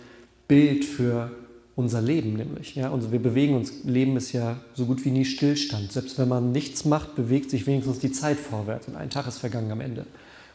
Bild 0.48 0.84
für 0.84 1.30
unser 1.76 2.00
Leben, 2.00 2.34
nämlich. 2.34 2.74
Ja, 2.74 2.92
also 2.92 3.10
wir 3.10 3.18
bewegen 3.20 3.56
uns, 3.56 3.84
Leben 3.84 4.16
ist 4.16 4.32
ja 4.32 4.58
so 4.74 4.86
gut 4.86 5.04
wie 5.04 5.10
nie 5.10 5.24
Stillstand. 5.24 5.92
Selbst 5.92 6.18
wenn 6.18 6.28
man 6.28 6.52
nichts 6.52 6.84
macht, 6.84 7.16
bewegt 7.16 7.50
sich 7.50 7.66
wenigstens 7.66 7.98
die 7.98 8.12
Zeit 8.12 8.38
vorwärts 8.38 8.86
und 8.88 8.96
ein 8.96 9.10
Tag 9.10 9.26
ist 9.26 9.38
vergangen 9.38 9.72
am 9.72 9.80
Ende. 9.80 10.06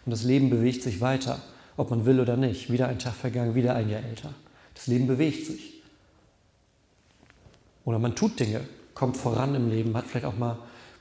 Und 0.06 0.12
das 0.12 0.24
Leben 0.24 0.50
bewegt 0.50 0.82
sich 0.82 1.02
weiter, 1.02 1.42
ob 1.76 1.90
man 1.90 2.06
will 2.06 2.20
oder 2.20 2.38
nicht. 2.38 2.72
Wieder 2.72 2.88
ein 2.88 3.00
Tag 3.00 3.16
vergangen, 3.16 3.56
wieder 3.56 3.76
ein 3.76 3.90
Jahr 3.90 4.04
älter. 4.04 4.34
Das 4.76 4.88
Leben 4.88 5.08
bewegt 5.08 5.46
sich. 5.46 5.82
Oder 7.84 8.00
man 8.00 8.16
tut 8.16 8.40
Dinge, 8.40 8.62
kommt 8.94 9.18
voran 9.18 9.56
im 9.56 9.70
Leben, 9.70 9.96
hat 9.98 10.06
vielleicht 10.06 10.26
auch 10.26 10.38
mal 10.38 10.58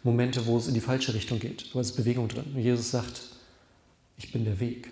Momente, 0.09 0.47
wo 0.47 0.57
es 0.57 0.69
in 0.69 0.75
die 0.75 0.81
falsche 0.81 1.13
Richtung 1.13 1.39
geht. 1.39 1.67
Aber 1.71 1.81
es 1.81 1.91
ist 1.91 1.97
Bewegung 1.97 2.29
drin. 2.29 2.47
Und 2.55 2.61
Jesus 2.61 2.91
sagt, 2.91 3.21
ich 4.17 4.33
bin 4.33 4.45
der 4.45 4.59
Weg. 4.59 4.91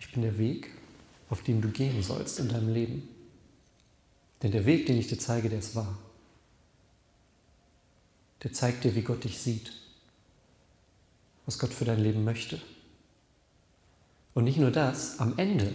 Ich 0.00 0.10
bin 0.10 0.22
der 0.22 0.36
Weg, 0.36 0.70
auf 1.30 1.42
dem 1.42 1.60
du 1.60 1.68
gehen 1.68 2.02
sollst 2.02 2.40
in 2.40 2.48
deinem 2.48 2.72
Leben. 2.74 3.08
Denn 4.42 4.50
der 4.50 4.66
Weg, 4.66 4.86
den 4.86 4.98
ich 4.98 5.06
dir 5.06 5.18
zeige, 5.18 5.48
der 5.48 5.60
ist 5.60 5.76
wahr. 5.76 5.96
Der 8.42 8.52
zeigt 8.52 8.82
dir, 8.82 8.96
wie 8.96 9.02
Gott 9.02 9.22
dich 9.22 9.38
sieht, 9.38 9.72
was 11.46 11.60
Gott 11.60 11.72
für 11.72 11.84
dein 11.84 12.00
Leben 12.00 12.24
möchte. 12.24 12.60
Und 14.34 14.42
nicht 14.42 14.58
nur 14.58 14.72
das, 14.72 15.20
am 15.20 15.38
Ende 15.38 15.72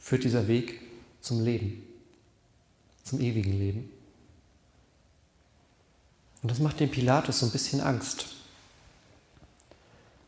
führt 0.00 0.24
dieser 0.24 0.48
Weg 0.48 0.80
zum 1.20 1.44
Leben, 1.44 1.84
zum 3.04 3.20
ewigen 3.20 3.52
Leben. 3.52 3.99
Und 6.42 6.50
das 6.50 6.58
macht 6.58 6.80
dem 6.80 6.90
Pilatus 6.90 7.40
so 7.40 7.46
ein 7.46 7.52
bisschen 7.52 7.80
Angst. 7.80 8.26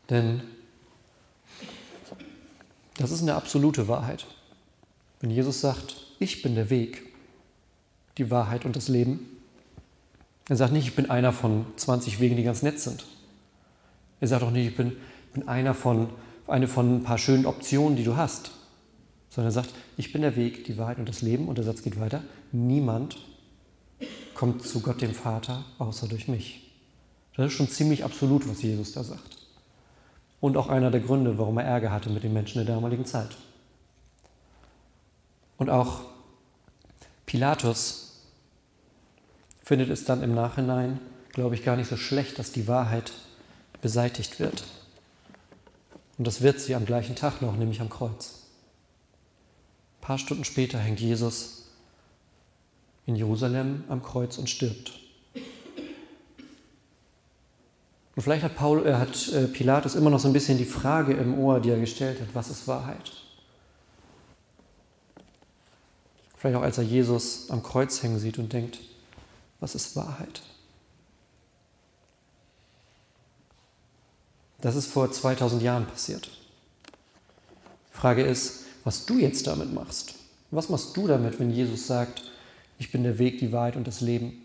Denn 0.09 0.41
das 2.97 3.11
ist 3.11 3.21
eine 3.21 3.35
absolute 3.35 3.87
Wahrheit. 3.87 4.27
Wenn 5.19 5.31
Jesus 5.31 5.61
sagt, 5.61 5.95
ich 6.19 6.41
bin 6.41 6.55
der 6.55 6.69
Weg, 6.69 7.13
die 8.17 8.29
Wahrheit 8.29 8.65
und 8.65 8.75
das 8.75 8.87
Leben, 8.87 9.27
er 10.49 10.57
sagt 10.57 10.73
nicht, 10.73 10.87
ich 10.87 10.95
bin 10.95 11.09
einer 11.09 11.31
von 11.31 11.65
20 11.77 12.19
Wegen, 12.19 12.35
die 12.35 12.43
ganz 12.43 12.61
nett 12.61 12.79
sind. 12.79 13.05
Er 14.19 14.27
sagt 14.27 14.43
auch 14.43 14.51
nicht, 14.51 14.67
ich 14.67 14.75
bin, 14.75 14.95
bin 15.33 15.47
einer 15.47 15.73
von, 15.73 16.09
eine 16.47 16.67
von 16.67 16.97
ein 16.97 17.03
paar 17.03 17.17
schönen 17.17 17.45
Optionen, 17.45 17.95
die 17.95 18.03
du 18.03 18.17
hast. 18.17 18.51
Sondern 19.29 19.49
er 19.49 19.53
sagt, 19.53 19.73
ich 19.97 20.11
bin 20.11 20.21
der 20.21 20.35
Weg, 20.35 20.65
die 20.65 20.77
Wahrheit 20.77 20.99
und 20.99 21.09
das 21.09 21.21
Leben. 21.21 21.47
Und 21.47 21.57
der 21.57 21.65
Satz 21.65 21.81
geht 21.81 21.99
weiter, 21.99 22.21
niemand 22.51 23.17
kommt 24.35 24.65
zu 24.65 24.81
Gott 24.81 25.01
dem 25.01 25.13
Vater 25.13 25.63
außer 25.79 26.07
durch 26.07 26.27
mich. 26.27 26.71
Das 27.35 27.47
ist 27.47 27.53
schon 27.53 27.69
ziemlich 27.69 28.03
absolut, 28.03 28.47
was 28.47 28.61
Jesus 28.61 28.93
da 28.93 29.03
sagt. 29.03 29.37
Und 30.39 30.57
auch 30.57 30.67
einer 30.67 30.91
der 30.91 30.99
Gründe, 30.99 31.37
warum 31.37 31.57
er 31.57 31.65
Ärger 31.65 31.91
hatte 31.91 32.09
mit 32.09 32.23
den 32.23 32.33
Menschen 32.33 32.63
der 32.63 32.75
damaligen 32.75 33.05
Zeit. 33.05 33.37
Und 35.57 35.69
auch 35.69 36.01
Pilatus 37.25 38.19
findet 39.63 39.89
es 39.89 40.05
dann 40.05 40.21
im 40.21 40.35
Nachhinein, 40.35 40.99
glaube 41.31 41.55
ich, 41.55 41.63
gar 41.63 41.77
nicht 41.77 41.89
so 41.89 41.97
schlecht, 41.97 42.37
dass 42.37 42.51
die 42.51 42.67
Wahrheit 42.67 43.13
beseitigt 43.81 44.39
wird. 44.39 44.63
Und 46.17 46.27
das 46.27 46.41
wird 46.41 46.59
sie 46.59 46.75
am 46.75 46.85
gleichen 46.85 47.15
Tag 47.15 47.41
noch, 47.41 47.55
nämlich 47.55 47.81
am 47.81 47.89
Kreuz. 47.89 48.43
Ein 49.97 50.01
paar 50.01 50.17
Stunden 50.17 50.43
später 50.43 50.77
hängt 50.77 50.99
Jesus 50.99 51.62
in 53.05 53.15
Jerusalem 53.15 53.83
am 53.89 54.01
Kreuz 54.01 54.37
und 54.37 54.49
stirbt. 54.49 54.93
Und 58.15 58.21
vielleicht 58.21 58.43
hat, 58.43 58.55
Paul, 58.55 58.85
äh, 58.85 58.93
hat 58.93 59.29
äh, 59.29 59.47
Pilatus 59.47 59.95
immer 59.95 60.09
noch 60.09 60.19
so 60.19 60.27
ein 60.27 60.33
bisschen 60.33 60.57
die 60.57 60.65
Frage 60.65 61.13
im 61.13 61.37
Ohr, 61.39 61.59
die 61.59 61.69
er 61.69 61.79
gestellt 61.79 62.21
hat, 62.21 62.27
was 62.33 62.49
ist 62.49 62.67
Wahrheit? 62.67 63.11
Vielleicht 66.37 66.57
auch 66.57 66.61
als 66.61 66.77
er 66.77 66.83
Jesus 66.83 67.49
am 67.49 67.63
Kreuz 67.63 68.03
hängen 68.03 68.19
sieht 68.19 68.37
und 68.37 68.53
denkt, 68.53 68.79
was 69.59 69.75
ist 69.75 69.95
Wahrheit? 69.95 70.41
Das 74.61 74.75
ist 74.75 74.87
vor 74.87 75.11
2000 75.11 75.61
Jahren 75.61 75.85
passiert. 75.87 76.29
Die 77.91 77.97
Frage 77.97 78.23
ist, 78.23 78.65
was 78.83 79.05
du 79.05 79.17
jetzt 79.17 79.47
damit 79.47 79.73
machst. 79.73 80.15
Was 80.51 80.69
machst 80.69 80.95
du 80.95 81.07
damit, 81.07 81.39
wenn 81.39 81.49
Jesus 81.49 81.87
sagt, 81.87 82.23
ich 82.77 82.91
bin 82.91 83.03
der 83.03 83.19
Weg, 83.19 83.39
die 83.39 83.51
Wahrheit 83.51 83.75
und 83.75 83.87
das 83.87 84.01
Leben? 84.01 84.41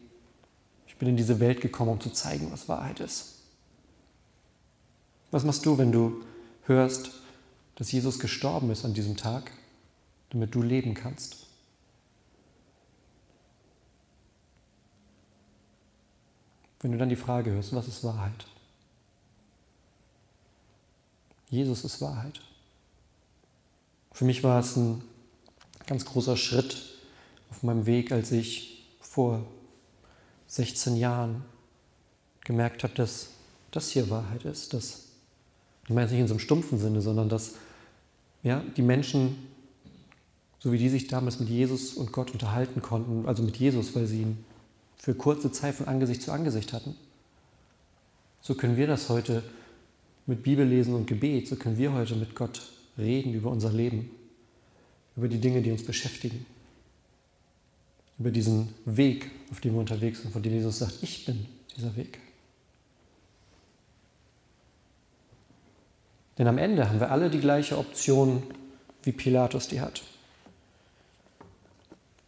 Ich 0.86 0.96
bin 0.96 1.08
in 1.08 1.16
diese 1.16 1.40
Welt 1.40 1.60
gekommen, 1.60 1.92
um 1.92 2.00
zu 2.00 2.10
zeigen, 2.10 2.50
was 2.50 2.68
Wahrheit 2.68 3.00
ist. 3.00 3.36
Was 5.30 5.44
machst 5.44 5.64
du, 5.66 5.78
wenn 5.78 5.92
du 5.92 6.24
hörst, 6.64 7.10
dass 7.76 7.92
Jesus 7.92 8.18
gestorben 8.18 8.70
ist 8.70 8.84
an 8.84 8.94
diesem 8.94 9.16
Tag, 9.16 9.52
damit 10.30 10.54
du 10.54 10.62
leben 10.62 10.94
kannst? 10.94 11.46
Wenn 16.80 16.92
du 16.92 16.98
dann 16.98 17.08
die 17.08 17.16
Frage 17.16 17.50
hörst, 17.50 17.74
was 17.74 17.88
ist 17.88 18.04
Wahrheit? 18.04 18.46
Jesus 21.50 21.84
ist 21.84 22.00
Wahrheit. 22.00 22.40
Für 24.12 24.24
mich 24.24 24.42
war 24.42 24.60
es 24.60 24.76
ein 24.76 25.02
ganz 25.86 26.04
großer 26.04 26.36
Schritt 26.36 26.97
auf 27.58 27.64
meinem 27.64 27.86
Weg, 27.86 28.12
als 28.12 28.30
ich 28.30 28.86
vor 29.00 29.44
16 30.46 30.96
Jahren 30.96 31.42
gemerkt 32.44 32.84
habe, 32.84 32.94
dass 32.94 33.30
das 33.72 33.90
hier 33.90 34.08
Wahrheit 34.10 34.44
ist, 34.44 34.74
dass 34.74 35.08
ich 35.82 35.90
meine 35.90 36.06
es 36.06 36.12
nicht 36.12 36.20
in 36.20 36.28
so 36.28 36.34
einem 36.34 36.40
stumpfen 36.40 36.78
Sinne, 36.78 37.00
sondern 37.00 37.28
dass 37.28 37.54
ja, 38.44 38.62
die 38.76 38.82
Menschen, 38.82 39.36
so 40.60 40.70
wie 40.70 40.78
die 40.78 40.88
sich 40.88 41.08
damals 41.08 41.40
mit 41.40 41.48
Jesus 41.48 41.94
und 41.94 42.12
Gott 42.12 42.30
unterhalten 42.30 42.80
konnten, 42.80 43.26
also 43.26 43.42
mit 43.42 43.56
Jesus, 43.56 43.96
weil 43.96 44.06
sie 44.06 44.22
ihn 44.22 44.44
für 44.96 45.14
kurze 45.14 45.50
Zeit 45.50 45.74
von 45.74 45.88
Angesicht 45.88 46.22
zu 46.22 46.30
Angesicht 46.30 46.72
hatten, 46.72 46.94
so 48.40 48.54
können 48.54 48.76
wir 48.76 48.86
das 48.86 49.08
heute 49.08 49.42
mit 50.26 50.44
Bibellesen 50.44 50.94
und 50.94 51.08
Gebet, 51.08 51.48
so 51.48 51.56
können 51.56 51.76
wir 51.76 51.92
heute 51.92 52.14
mit 52.14 52.36
Gott 52.36 52.70
reden 52.96 53.34
über 53.34 53.50
unser 53.50 53.72
Leben, 53.72 54.10
über 55.16 55.26
die 55.26 55.40
Dinge, 55.40 55.60
die 55.60 55.72
uns 55.72 55.82
beschäftigen, 55.82 56.46
über 58.18 58.30
diesen 58.30 58.74
Weg, 58.84 59.30
auf 59.50 59.60
dem 59.60 59.74
wir 59.74 59.80
unterwegs 59.80 60.22
sind, 60.22 60.32
von 60.32 60.42
dem 60.42 60.52
Jesus 60.52 60.78
sagt, 60.78 61.02
ich 61.02 61.24
bin 61.24 61.46
dieser 61.76 61.94
Weg. 61.96 62.18
Denn 66.36 66.46
am 66.46 66.58
Ende 66.58 66.88
haben 66.88 67.00
wir 67.00 67.10
alle 67.10 67.30
die 67.30 67.40
gleiche 67.40 67.78
Option, 67.78 68.42
wie 69.02 69.12
Pilatus 69.12 69.68
die 69.68 69.80
hat. 69.80 70.02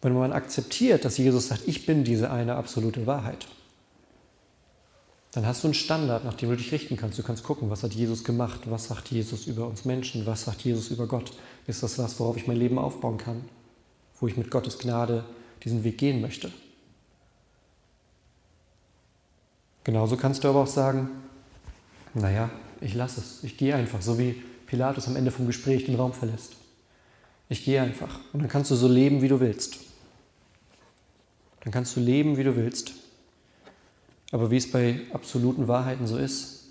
Wenn 0.03 0.15
man 0.15 0.33
akzeptiert, 0.33 1.05
dass 1.05 1.19
Jesus 1.19 1.49
sagt, 1.49 1.67
ich 1.67 1.87
bin 1.87 2.05
diese 2.05 2.31
eine 2.31 2.55
absolute 2.55 3.07
Wahrheit, 3.07 3.47
dann 5.33 5.47
hast 5.47 5.63
du 5.63 5.69
einen 5.69 5.75
Standard, 5.75 6.25
nach 6.25 6.35
dem 6.35 6.51
du 6.51 6.57
dich 6.57 6.73
richten 6.73 6.97
kannst. 6.97 7.19
Du 7.19 7.23
kannst 7.23 7.45
gucken, 7.45 7.71
was 7.71 7.85
hat 7.85 7.93
Jesus 7.93 8.25
gemacht, 8.25 8.63
was 8.65 8.87
sagt 8.87 9.11
Jesus 9.11 9.47
über 9.47 9.69
uns 9.69 9.85
Menschen, 9.85 10.27
was 10.27 10.43
sagt 10.45 10.63
Jesus 10.63 10.89
über 10.89 11.07
Gott. 11.07 11.33
Ist 11.69 11.85
das 11.85 11.99
was, 11.99 12.19
worauf 12.19 12.37
ich 12.37 12.49
mein 12.49 12.57
Leben 12.57 12.79
aufbauen 12.79 13.17
kann, 13.17 13.45
wo 14.19 14.27
ich 14.27 14.37
mit 14.37 14.51
Gottes 14.51 14.79
Gnade 14.79 15.25
diesen 15.65 15.85
Weg 15.85 15.99
gehen 15.99 16.21
möchte? 16.21 16.51
Genauso 19.85 20.17
kannst 20.17 20.45
du 20.45 20.49
aber 20.49 20.61
auch 20.61 20.67
sagen, 20.67 21.09
naja, 22.15 22.51
ich 22.81 22.95
lasse 22.95 23.21
es. 23.21 23.43
Ich 23.45 23.57
gehe 23.57 23.75
einfach, 23.75 24.03
so 24.03 24.19
wie 24.19 24.43
Pilatus 24.67 25.09
am 25.09 25.17
Ende 25.17 25.31
vom 25.31 25.47
Gespräch 25.47 25.85
den 25.85 25.97
Raum 25.97 26.13
verlässt. 26.13 26.57
Ich 27.49 27.65
gehe 27.65 27.83
einfach. 27.83 28.21
Und 28.33 28.41
dann 28.41 28.49
kannst 28.49 28.71
du 28.71 28.75
so 28.75 28.89
leben, 28.89 29.23
wie 29.23 29.29
du 29.29 29.41
willst. 29.41 29.79
Dann 31.61 31.73
kannst 31.73 31.97
du 31.97 32.01
leben, 32.01 32.37
wie 32.37 32.45
du 32.45 32.57
willst. 32.57 32.93
Aber 34.33 34.51
wie 34.51 34.57
es 34.57 34.71
bei 34.71 35.01
absoluten 35.13 35.67
Wahrheiten 35.67 36.07
so 36.07 36.17
ist, 36.17 36.69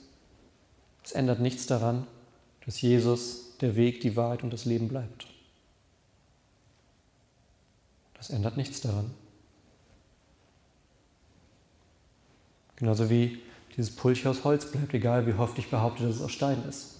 es 1.03 1.11
ändert 1.11 1.39
nichts 1.39 1.67
daran, 1.67 2.07
dass 2.65 2.81
Jesus 2.81 3.57
der 3.59 3.75
Weg, 3.75 4.01
die 4.01 4.15
Wahrheit 4.15 4.43
und 4.43 4.53
das 4.53 4.65
Leben 4.65 4.87
bleibt. 4.87 5.27
Das 8.19 8.29
ändert 8.29 8.57
nichts 8.57 8.81
daran. 8.81 9.09
Genauso 12.75 13.09
wie 13.09 13.39
dieses 13.75 13.95
Pulch 13.95 14.27
aus 14.27 14.43
Holz 14.43 14.69
bleibt, 14.69 14.93
egal 14.93 15.25
wie 15.25 15.33
oft 15.33 15.57
ich 15.57 15.69
behaupte, 15.69 16.03
dass 16.03 16.17
es 16.17 16.21
aus 16.21 16.31
Stein 16.31 16.61
ist. 16.67 16.95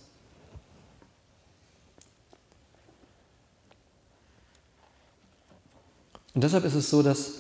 Und 6.34 6.44
deshalb 6.44 6.64
ist 6.64 6.76
es 6.76 6.90
so, 6.90 7.04
dass 7.04 7.34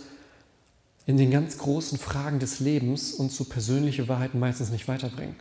in 1.05 1.17
den 1.17 1.31
ganz 1.31 1.57
großen 1.57 1.97
Fragen 1.97 2.39
des 2.39 2.59
Lebens 2.59 3.13
uns 3.13 3.37
so 3.37 3.45
persönliche 3.45 4.09
Wahrheiten 4.09 4.39
meistens 4.39 4.71
nicht 4.71 4.87
weiterbringen. 4.89 5.35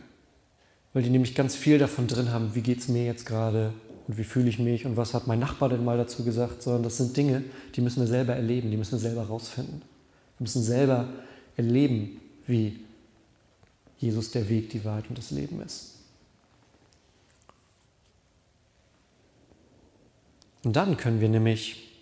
Weil 0.93 1.03
die 1.03 1.09
nämlich 1.09 1.35
ganz 1.35 1.55
viel 1.55 1.77
davon 1.77 2.07
drin 2.07 2.31
haben, 2.31 2.55
wie 2.55 2.61
geht 2.61 2.79
es 2.79 2.87
mir 2.87 3.05
jetzt 3.05 3.25
gerade 3.25 3.73
und 4.09 4.17
wie 4.17 4.23
fühle 4.23 4.49
ich 4.49 4.57
mich 4.57 4.87
und 4.87 4.97
was 4.97 5.13
hat 5.13 5.27
mein 5.27 5.37
Nachbar 5.37 5.69
denn 5.69 5.85
mal 5.85 5.95
dazu 5.95 6.25
gesagt, 6.25 6.63
sondern 6.63 6.81
das 6.81 6.97
sind 6.97 7.15
Dinge, 7.15 7.43
die 7.75 7.81
müssen 7.81 7.99
wir 7.99 8.07
selber 8.07 8.33
erleben, 8.35 8.71
die 8.71 8.77
müssen 8.77 8.93
wir 8.93 8.99
selber 8.99 9.27
rausfinden. 9.27 9.83
Wir 9.83 10.43
müssen 10.43 10.63
selber 10.63 11.07
erleben, 11.55 12.19
wie 12.47 12.79
Jesus 13.99 14.31
der 14.31 14.49
Weg, 14.49 14.71
die 14.71 14.83
Wahrheit 14.83 15.07
und 15.09 15.17
das 15.19 15.29
Leben 15.29 15.61
ist. 15.61 15.93
Und 20.63 20.75
dann 20.75 20.97
können 20.97 21.21
wir 21.21 21.29
nämlich 21.29 21.93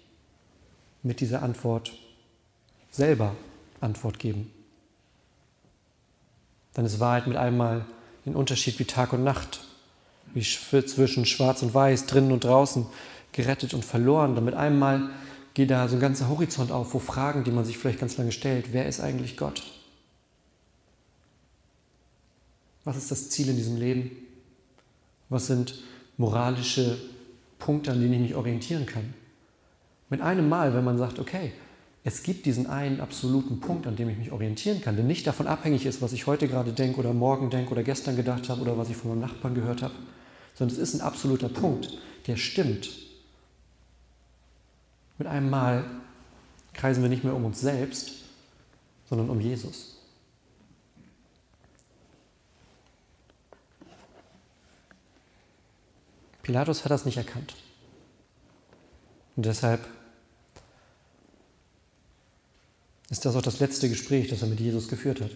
mit 1.03 1.19
dieser 1.19 1.43
Antwort 1.43 1.91
selber 2.89 3.35
Antwort 3.81 4.17
geben. 4.17 4.49
Dann 6.73 6.85
ist 6.85 7.01
Wahrheit 7.01 7.27
mit 7.27 7.35
einmal 7.35 7.85
ein 8.25 8.33
Unterschied 8.33 8.79
wie 8.79 8.85
Tag 8.85 9.11
und 9.11 9.25
Nacht, 9.25 9.66
wie 10.33 10.43
zwischen 10.43 11.25
Schwarz 11.25 11.61
und 11.61 11.73
Weiß, 11.73 12.05
drinnen 12.05 12.31
und 12.31 12.43
draußen, 12.43 12.85
gerettet 13.31 13.73
und 13.73 13.85
verloren. 13.85 14.35
Dann 14.35 14.45
mit 14.45 14.55
einmal 14.55 15.09
geht 15.53 15.71
da 15.71 15.87
so 15.87 15.95
ein 15.95 16.01
ganzer 16.01 16.29
Horizont 16.29 16.71
auf, 16.71 16.93
wo 16.93 16.99
Fragen, 16.99 17.43
die 17.43 17.51
man 17.51 17.65
sich 17.65 17.77
vielleicht 17.77 17.99
ganz 17.99 18.17
lange 18.17 18.31
stellt, 18.31 18.73
wer 18.73 18.87
ist 18.87 18.99
eigentlich 18.99 19.37
Gott? 19.37 19.63
Was 22.83 22.95
ist 22.95 23.11
das 23.11 23.29
Ziel 23.29 23.49
in 23.49 23.57
diesem 23.57 23.75
Leben? 23.75 24.11
Was 25.29 25.47
sind 25.47 25.75
moralische 26.17 26.97
Punkte, 27.59 27.91
an 27.91 27.99
denen 27.99 28.13
ich 28.13 28.19
mich 28.19 28.35
orientieren 28.35 28.85
kann? 28.85 29.13
Mit 30.09 30.21
einem 30.21 30.47
Mal, 30.47 30.73
wenn 30.73 30.83
man 30.83 30.97
sagt, 30.97 31.19
okay, 31.19 31.51
es 32.03 32.23
gibt 32.23 32.45
diesen 32.45 32.67
einen 32.67 33.01
absoluten 33.01 33.59
Punkt, 33.59 33.85
an 33.87 33.97
dem 33.97 34.07
ich 34.07 34.17
mich 34.17 34.31
orientieren 34.31 34.79
kann, 34.79 34.95
der 34.95 35.03
nicht 35.03 35.27
davon 35.27 35.47
abhängig 35.47 35.85
ist, 35.85 36.01
was 36.01 36.13
ich 36.13 36.27
heute 36.27 36.47
gerade 36.47 36.71
denke 36.71 36.99
oder 36.99 37.11
morgen 37.11 37.49
denke 37.49 37.71
oder 37.71 37.83
gestern 37.83 38.15
gedacht 38.15 38.47
habe 38.47 38.61
oder 38.61 38.77
was 38.77 38.89
ich 38.89 38.95
von 38.95 39.09
meinem 39.09 39.21
Nachbarn 39.21 39.55
gehört 39.55 39.81
habe, 39.81 39.93
sondern 40.57 40.75
es 40.75 40.81
ist 40.81 40.95
ein 40.95 41.01
absoluter 41.01 41.49
Punkt, 41.49 41.97
der 42.25 42.35
stimmt. 42.35 42.89
Mit 45.17 45.27
einem 45.27 45.49
Mal 45.49 45.85
kreisen 46.73 47.01
wir 47.01 47.09
nicht 47.09 47.23
mehr 47.23 47.35
um 47.35 47.45
uns 47.45 47.61
selbst, 47.61 48.11
sondern 49.09 49.29
um 49.29 49.39
Jesus. 49.39 49.97
Pilatus 56.41 56.83
hat 56.83 56.91
das 56.91 57.05
nicht 57.05 57.17
erkannt. 57.17 57.55
Und 59.35 59.45
deshalb 59.45 59.85
ist 63.09 63.25
das 63.25 63.35
auch 63.35 63.41
das 63.41 63.59
letzte 63.59 63.89
Gespräch, 63.89 64.29
das 64.29 64.41
er 64.41 64.47
mit 64.47 64.59
Jesus 64.59 64.87
geführt 64.87 65.21
hat. 65.21 65.31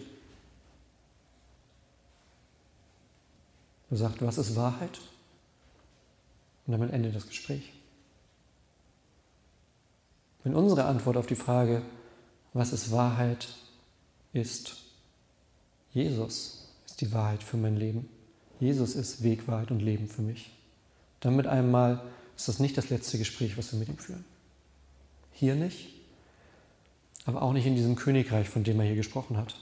Er 3.92 3.98
sagt, 3.98 4.22
was 4.22 4.38
ist 4.38 4.56
Wahrheit? 4.56 5.02
Und 6.66 6.72
damit 6.72 6.92
endet 6.92 7.14
das 7.14 7.28
Gespräch. 7.28 7.70
Wenn 10.42 10.54
unsere 10.54 10.84
Antwort 10.84 11.18
auf 11.18 11.26
die 11.26 11.34
Frage, 11.34 11.82
was 12.54 12.72
ist 12.72 12.90
Wahrheit, 12.90 13.48
ist, 14.32 14.76
Jesus 15.92 16.70
ist 16.86 17.02
die 17.02 17.12
Wahrheit 17.12 17.42
für 17.42 17.58
mein 17.58 17.76
Leben. 17.76 18.08
Jesus 18.60 18.94
ist 18.94 19.22
Weg, 19.24 19.46
Wahrheit 19.46 19.70
und 19.70 19.80
Leben 19.80 20.08
für 20.08 20.22
mich. 20.22 20.50
Dann 21.20 21.36
mit 21.36 21.46
einem 21.46 21.70
Mal 21.70 22.02
ist 22.34 22.48
das 22.48 22.60
nicht 22.60 22.78
das 22.78 22.88
letzte 22.88 23.18
Gespräch, 23.18 23.58
was 23.58 23.72
wir 23.72 23.78
mit 23.78 23.90
ihm 23.90 23.98
führen. 23.98 24.24
Hier 25.32 25.54
nicht, 25.54 25.88
aber 27.26 27.42
auch 27.42 27.52
nicht 27.52 27.66
in 27.66 27.76
diesem 27.76 27.96
Königreich, 27.96 28.48
von 28.48 28.64
dem 28.64 28.80
er 28.80 28.86
hier 28.86 28.96
gesprochen 28.96 29.36
hat. 29.36 29.54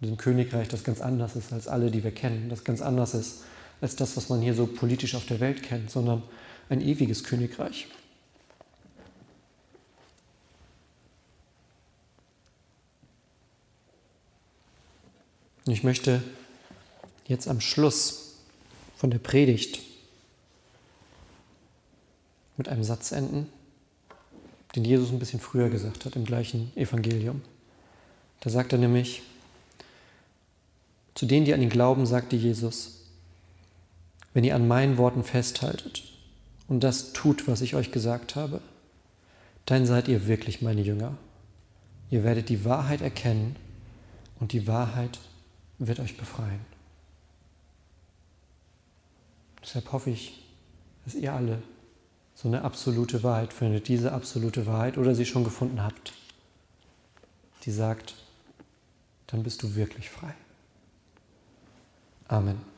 Diesem 0.00 0.16
Königreich, 0.16 0.68
das 0.68 0.84
ganz 0.84 1.00
anders 1.00 1.36
ist 1.36 1.52
als 1.52 1.68
alle, 1.68 1.90
die 1.90 2.04
wir 2.04 2.10
kennen, 2.10 2.48
das 2.48 2.64
ganz 2.64 2.82
anders 2.82 3.14
ist 3.14 3.44
als 3.80 3.96
das, 3.96 4.16
was 4.16 4.28
man 4.28 4.40
hier 4.40 4.54
so 4.54 4.66
politisch 4.66 5.14
auf 5.14 5.26
der 5.26 5.40
Welt 5.40 5.62
kennt, 5.62 5.90
sondern 5.90 6.22
ein 6.68 6.80
ewiges 6.80 7.24
Königreich. 7.24 7.86
Und 15.66 15.72
ich 15.72 15.82
möchte 15.82 16.22
jetzt 17.26 17.48
am 17.48 17.60
Schluss 17.60 18.36
von 18.96 19.10
der 19.10 19.18
Predigt 19.18 19.80
mit 22.56 22.68
einem 22.68 22.84
Satz 22.84 23.12
enden, 23.12 23.48
den 24.74 24.84
Jesus 24.84 25.10
ein 25.10 25.18
bisschen 25.18 25.40
früher 25.40 25.68
gesagt 25.68 26.04
hat 26.04 26.16
im 26.16 26.24
gleichen 26.24 26.72
Evangelium. 26.76 27.42
Da 28.40 28.50
sagt 28.50 28.72
er 28.72 28.78
nämlich, 28.78 29.22
zu 31.16 31.26
denen, 31.26 31.46
die 31.46 31.54
an 31.54 31.62
ihn 31.62 31.70
glauben, 31.70 32.06
sagte 32.06 32.36
Jesus, 32.36 33.06
wenn 34.34 34.44
ihr 34.44 34.54
an 34.54 34.68
meinen 34.68 34.98
Worten 34.98 35.24
festhaltet 35.24 36.04
und 36.68 36.84
das 36.84 37.14
tut, 37.14 37.48
was 37.48 37.62
ich 37.62 37.74
euch 37.74 37.90
gesagt 37.90 38.36
habe, 38.36 38.60
dann 39.64 39.86
seid 39.86 40.08
ihr 40.08 40.28
wirklich 40.28 40.60
meine 40.60 40.82
Jünger. 40.82 41.16
Ihr 42.10 42.22
werdet 42.22 42.50
die 42.50 42.66
Wahrheit 42.66 43.00
erkennen 43.00 43.56
und 44.38 44.52
die 44.52 44.66
Wahrheit 44.66 45.18
wird 45.78 46.00
euch 46.00 46.18
befreien. 46.18 46.60
Deshalb 49.62 49.90
hoffe 49.92 50.10
ich, 50.10 50.44
dass 51.06 51.14
ihr 51.14 51.32
alle 51.32 51.62
so 52.34 52.46
eine 52.46 52.62
absolute 52.62 53.22
Wahrheit 53.22 53.54
findet, 53.54 53.88
diese 53.88 54.12
absolute 54.12 54.66
Wahrheit 54.66 54.98
oder 54.98 55.14
sie 55.14 55.24
schon 55.24 55.44
gefunden 55.44 55.82
habt, 55.82 56.12
die 57.64 57.72
sagt, 57.72 58.14
dann 59.28 59.42
bist 59.42 59.62
du 59.62 59.74
wirklich 59.74 60.10
frei. 60.10 60.34
Amen. 62.30 62.75